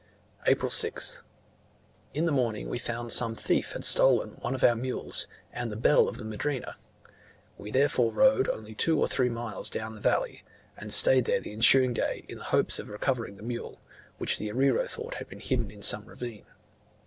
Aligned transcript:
April 0.47 0.71
6th. 0.71 1.21
In 2.15 2.25
the 2.25 2.31
morning 2.31 2.69
we 2.69 2.79
found 2.79 3.13
some 3.13 3.35
thief 3.35 3.73
had 3.73 3.85
stolen 3.85 4.31
one 4.41 4.55
of 4.55 4.63
our 4.63 4.75
mules, 4.75 5.27
and 5.53 5.71
the 5.71 5.75
bell 5.75 6.07
of 6.07 6.17
the 6.17 6.25
madrina. 6.25 6.75
We 7.59 7.69
therefore 7.69 8.11
rode 8.11 8.49
only 8.49 8.73
two 8.73 8.99
or 8.99 9.07
three 9.07 9.29
miles 9.29 9.69
down 9.69 9.93
the 9.93 10.01
valley, 10.01 10.41
and 10.75 10.91
stayed 10.91 11.25
there 11.25 11.39
the 11.39 11.53
ensuing 11.53 11.93
day 11.93 12.25
in 12.27 12.39
hopes 12.39 12.79
of 12.79 12.89
recovering 12.89 13.37
the 13.37 13.43
mule, 13.43 13.79
which 14.17 14.39
the 14.39 14.49
arriero 14.49 14.87
thought 14.87 15.13
had 15.13 15.29
been 15.29 15.39
hidden 15.39 15.69
in 15.69 15.83
some 15.83 16.05
ravine. 16.07 16.45